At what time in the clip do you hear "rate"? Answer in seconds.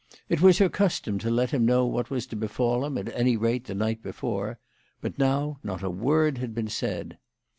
3.37-3.65